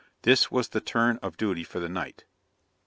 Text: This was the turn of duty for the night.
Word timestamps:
This 0.23 0.49
was 0.49 0.69
the 0.69 0.81
turn 0.81 1.17
of 1.21 1.37
duty 1.37 1.63
for 1.63 1.79
the 1.79 1.87
night. 1.87 2.25